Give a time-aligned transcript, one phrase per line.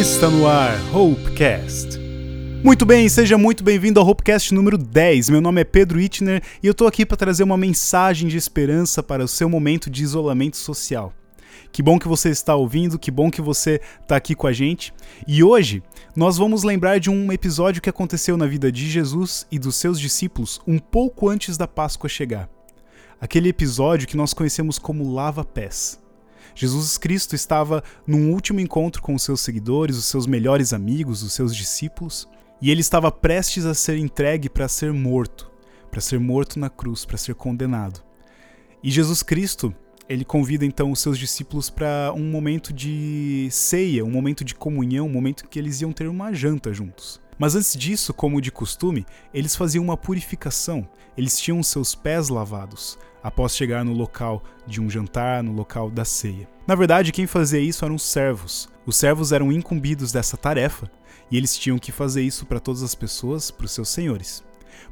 [0.00, 1.98] Está no ar, Hopecast.
[2.64, 5.28] Muito bem, seja muito bem-vindo ao Hopecast número 10.
[5.28, 9.02] Meu nome é Pedro Itner e eu tô aqui para trazer uma mensagem de esperança
[9.02, 11.12] para o seu momento de isolamento social.
[11.70, 14.94] Que bom que você está ouvindo, que bom que você está aqui com a gente.
[15.28, 15.82] E hoje
[16.16, 20.00] nós vamos lembrar de um episódio que aconteceu na vida de Jesus e dos seus
[20.00, 22.48] discípulos um pouco antes da Páscoa chegar.
[23.20, 25.99] Aquele episódio que nós conhecemos como lava-pés.
[26.54, 31.32] Jesus Cristo estava num último encontro com os seus seguidores, os seus melhores amigos, os
[31.32, 32.28] seus discípulos,
[32.60, 35.50] e ele estava prestes a ser entregue para ser morto,
[35.90, 38.02] para ser morto na cruz, para ser condenado.
[38.82, 39.74] E Jesus Cristo,
[40.08, 45.06] ele convida então os seus discípulos para um momento de ceia, um momento de comunhão,
[45.06, 47.20] um momento que eles iam ter uma janta juntos.
[47.40, 50.86] Mas antes disso, como de costume, eles faziam uma purificação.
[51.16, 56.04] Eles tinham seus pés lavados após chegar no local de um jantar, no local da
[56.04, 56.46] ceia.
[56.66, 58.68] Na verdade, quem fazia isso eram os servos.
[58.84, 60.90] Os servos eram incumbidos dessa tarefa
[61.30, 64.44] e eles tinham que fazer isso para todas as pessoas, para os seus senhores.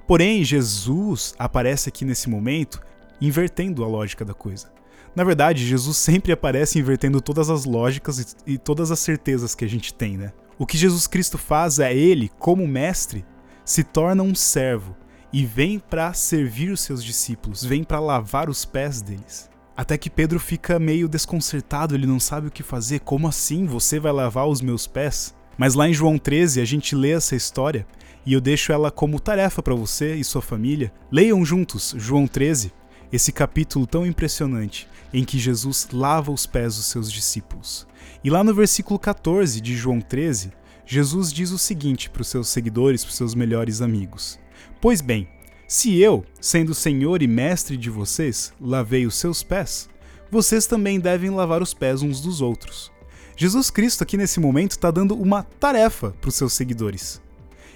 [0.06, 2.80] Porém, Jesus aparece aqui nesse momento
[3.20, 4.72] invertendo a lógica da coisa.
[5.14, 9.68] Na verdade, Jesus sempre aparece invertendo todas as lógicas e, todas as certezas que a
[9.68, 10.32] gente tem, né?
[10.58, 13.24] O que Jesus Cristo faz é ele, como mestre,
[13.64, 14.96] se torna um servo
[15.32, 19.48] e vem para servir os seus discípulos, vem para lavar os pés deles.
[19.76, 23.00] Até que Pedro fica meio desconcertado, ele não sabe o que fazer.
[23.00, 25.34] Como assim você vai lavar os meus pés?
[25.56, 27.86] Mas lá em João 13 a gente lê essa história
[28.26, 30.92] e eu deixo ela como tarefa para você e sua família.
[31.10, 32.72] Leiam juntos João 13,
[33.12, 37.86] esse capítulo tão impressionante em que Jesus lava os pés dos seus discípulos.
[38.22, 40.52] E lá no versículo 14 de João 13,
[40.84, 44.38] Jesus diz o seguinte para os seus seguidores, para os seus melhores amigos:
[44.80, 45.28] Pois bem,
[45.66, 49.88] se eu, sendo Senhor e Mestre de vocês, lavei os seus pés,
[50.30, 52.90] vocês também devem lavar os pés uns dos outros.
[53.36, 57.20] Jesus Cristo, aqui nesse momento, está dando uma tarefa para os seus seguidores.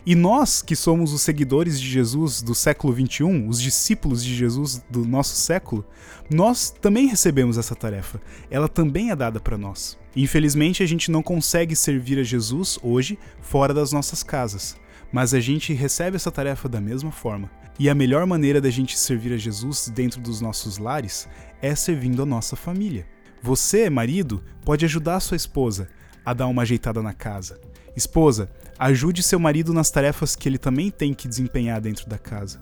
[0.05, 4.83] E nós, que somos os seguidores de Jesus do século 21, os discípulos de Jesus
[4.91, 5.85] do nosso século,
[6.29, 8.21] nós também recebemos essa tarefa.
[8.51, 9.97] Ela também é dada para nós.
[10.17, 14.77] Infelizmente, a gente não consegue servir a Jesus hoje fora das nossas casas
[15.13, 17.51] mas a gente recebe essa tarefa da mesma forma.
[17.79, 21.29] E a melhor maneira da gente servir a Jesus dentro dos nossos lares
[21.61, 23.07] é servindo a nossa família.
[23.43, 25.89] Você, marido, pode ajudar sua esposa
[26.25, 27.61] a dar uma ajeitada na casa.
[27.95, 28.49] Esposa,
[28.87, 32.61] ajude seu marido nas tarefas que ele também tem que desempenhar dentro da casa.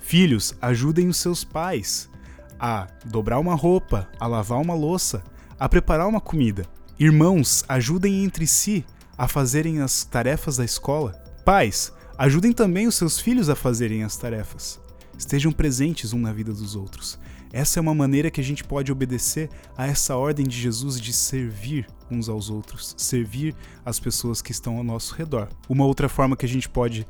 [0.00, 2.10] Filhos, ajudem os seus pais
[2.58, 5.22] a dobrar uma roupa, a lavar uma louça,
[5.58, 6.66] a preparar uma comida.
[6.98, 8.84] Irmãos, ajudem entre si
[9.16, 11.12] a fazerem as tarefas da escola.
[11.44, 14.80] Pais, ajudem também os seus filhos a fazerem as tarefas.
[15.16, 17.16] Estejam presentes um na vida dos outros.
[17.52, 21.12] Essa é uma maneira que a gente pode obedecer a essa ordem de Jesus de
[21.12, 25.48] servir uns aos outros, servir as pessoas que estão ao nosso redor.
[25.68, 27.06] Uma outra forma que a gente pode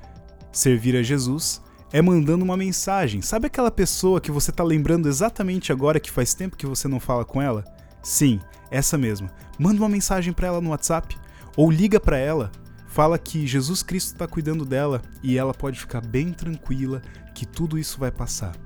[0.52, 1.60] servir a Jesus
[1.92, 3.20] é mandando uma mensagem.
[3.20, 7.00] Sabe aquela pessoa que você está lembrando exatamente agora que faz tempo que você não
[7.00, 7.64] fala com ela?
[8.02, 8.40] Sim,
[8.70, 9.30] essa mesma.
[9.58, 11.18] Manda uma mensagem para ela no WhatsApp
[11.56, 12.50] ou liga para ela
[12.90, 17.00] fala que Jesus Cristo está cuidando dela e ela pode ficar bem tranquila
[17.34, 18.56] que tudo isso vai passar.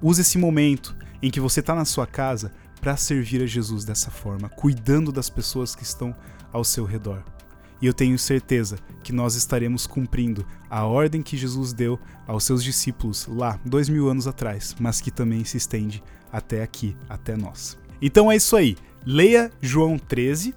[0.00, 4.10] Use esse momento em que você está na sua casa para servir a Jesus dessa
[4.10, 6.14] forma, cuidando das pessoas que estão
[6.52, 7.22] ao seu redor.
[7.80, 12.64] E eu tenho certeza que nós estaremos cumprindo a ordem que Jesus deu aos seus
[12.64, 17.78] discípulos lá dois mil anos atrás, mas que também se estende até aqui, até nós.
[18.00, 18.76] Então é isso aí.
[19.04, 20.54] Leia João 13,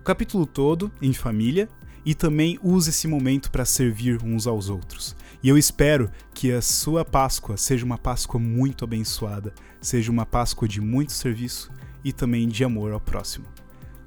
[0.00, 1.68] o capítulo todo em família
[2.04, 5.16] e também use esse momento para servir uns aos outros.
[5.42, 10.66] E eu espero que a sua Páscoa seja uma Páscoa muito abençoada, seja uma Páscoa
[10.66, 11.70] de muito serviço
[12.04, 13.46] e também de amor ao próximo.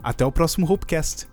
[0.01, 1.27] Até o próximo Hopecast!